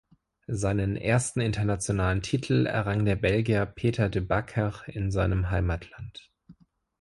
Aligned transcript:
Seinen 0.47 0.95
ersten 0.95 1.41
internationalen 1.41 2.23
Titel 2.23 2.65
errang 2.65 3.05
der 3.05 3.15
Belgier 3.15 3.67
Peter 3.67 4.09
de 4.09 4.23
Backer 4.23 4.73
in 4.87 5.11
seinem 5.11 5.51
Heimatland. 5.51 6.31